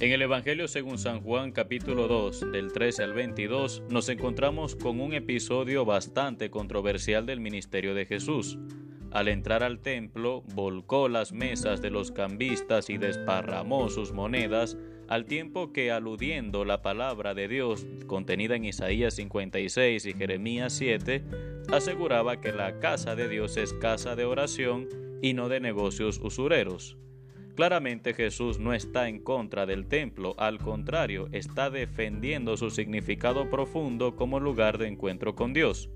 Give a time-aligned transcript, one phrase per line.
[0.00, 4.98] En el Evangelio según San Juan capítulo 2 del 13 al 22 nos encontramos con
[4.98, 8.58] un episodio bastante controversial del ministerio de Jesús.
[9.10, 15.26] Al entrar al templo, volcó las mesas de los cambistas y desparramó sus monedas, al
[15.26, 21.24] tiempo que aludiendo la palabra de Dios contenida en Isaías 56 y Jeremías 7,
[21.70, 24.88] aseguraba que la casa de Dios es casa de oración
[25.20, 26.96] y no de negocios usureros.
[27.60, 34.16] Claramente Jesús no está en contra del templo, al contrario, está defendiendo su significado profundo
[34.16, 35.90] como lugar de encuentro con Dios.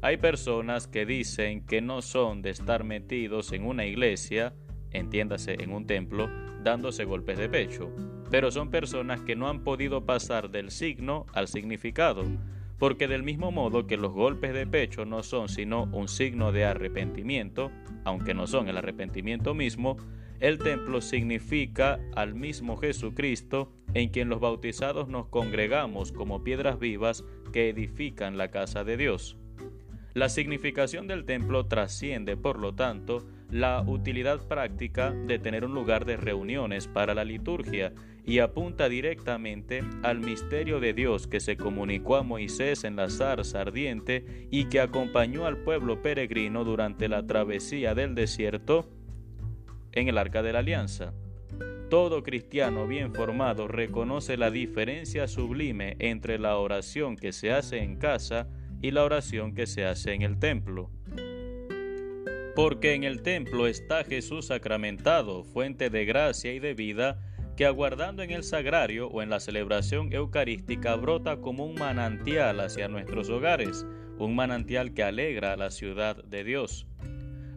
[0.00, 4.54] Hay personas que dicen que no son de estar metidos en una iglesia,
[4.90, 6.30] entiéndase en un templo,
[6.64, 7.90] dándose golpes de pecho,
[8.30, 12.24] pero son personas que no han podido pasar del signo al significado,
[12.78, 16.64] porque del mismo modo que los golpes de pecho no son sino un signo de
[16.64, 17.70] arrepentimiento,
[18.04, 19.98] aunque no son el arrepentimiento mismo,
[20.40, 27.24] el templo significa al mismo Jesucristo en quien los bautizados nos congregamos como piedras vivas
[27.52, 29.36] que edifican la casa de Dios.
[30.14, 36.04] La significación del templo trasciende, por lo tanto, la utilidad práctica de tener un lugar
[36.04, 37.92] de reuniones para la liturgia
[38.24, 43.62] y apunta directamente al misterio de Dios que se comunicó a Moisés en la zarza
[43.62, 48.90] ardiente y que acompañó al pueblo peregrino durante la travesía del desierto
[50.00, 51.12] en el arca de la alianza.
[51.90, 57.96] Todo cristiano bien formado reconoce la diferencia sublime entre la oración que se hace en
[57.96, 58.48] casa
[58.82, 60.90] y la oración que se hace en el templo.
[62.54, 67.20] Porque en el templo está Jesús sacramentado, fuente de gracia y de vida,
[67.56, 72.88] que aguardando en el sagrario o en la celebración eucarística brota como un manantial hacia
[72.88, 73.86] nuestros hogares,
[74.18, 76.86] un manantial que alegra a la ciudad de Dios.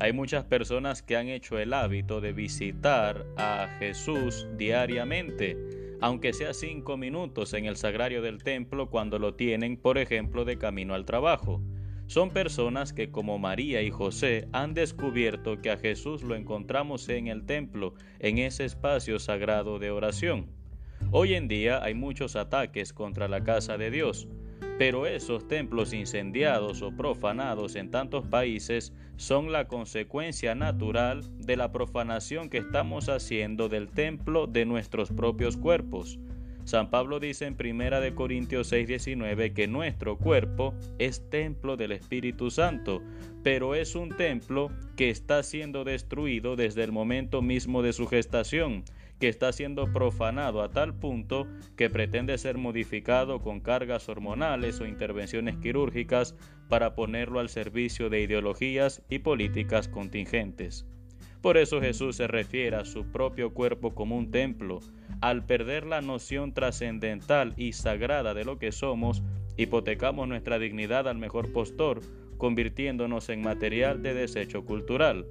[0.00, 5.58] Hay muchas personas que han hecho el hábito de visitar a Jesús diariamente,
[6.00, 10.56] aunque sea cinco minutos en el sagrario del templo cuando lo tienen, por ejemplo, de
[10.56, 11.60] camino al trabajo.
[12.06, 17.28] Son personas que como María y José han descubierto que a Jesús lo encontramos en
[17.28, 20.46] el templo, en ese espacio sagrado de oración.
[21.10, 24.28] Hoy en día hay muchos ataques contra la casa de Dios,
[24.80, 31.70] pero esos templos incendiados o profanados en tantos países son la consecuencia natural de la
[31.70, 36.18] profanación que estamos haciendo del templo de nuestros propios cuerpos.
[36.64, 43.02] San Pablo dice en 1 Corintios 6:19 que nuestro cuerpo es templo del Espíritu Santo,
[43.42, 48.84] pero es un templo que está siendo destruido desde el momento mismo de su gestación
[49.20, 54.86] que está siendo profanado a tal punto que pretende ser modificado con cargas hormonales o
[54.86, 56.34] intervenciones quirúrgicas
[56.68, 60.86] para ponerlo al servicio de ideologías y políticas contingentes.
[61.42, 64.80] Por eso Jesús se refiere a su propio cuerpo como un templo.
[65.20, 69.22] Al perder la noción trascendental y sagrada de lo que somos,
[69.56, 72.00] hipotecamos nuestra dignidad al mejor postor,
[72.36, 75.26] convirtiéndonos en material de desecho cultural.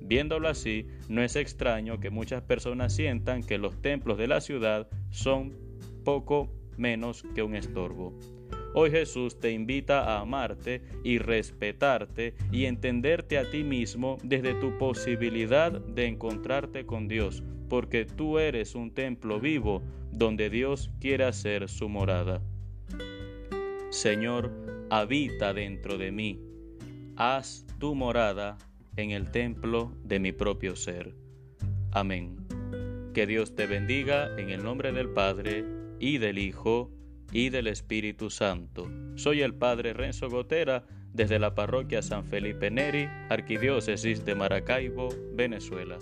[0.00, 4.88] Viéndolo así, no es extraño que muchas personas sientan que los templos de la ciudad
[5.10, 5.56] son
[6.04, 8.14] poco menos que un estorbo.
[8.72, 14.78] Hoy Jesús te invita a amarte y respetarte y entenderte a ti mismo desde tu
[14.78, 19.82] posibilidad de encontrarte con Dios, porque tú eres un templo vivo
[20.12, 22.40] donde Dios quiere hacer su morada.
[23.90, 24.52] Señor,
[24.88, 26.40] habita dentro de mí,
[27.16, 28.56] haz tu morada
[28.96, 31.14] en el templo de mi propio ser.
[31.92, 32.36] Amén.
[33.14, 35.64] Que Dios te bendiga en el nombre del Padre
[35.98, 36.90] y del Hijo
[37.32, 38.90] y del Espíritu Santo.
[39.16, 45.98] Soy el Padre Renzo Gotera desde la parroquia San Felipe Neri, Arquidiócesis de Maracaibo, Venezuela.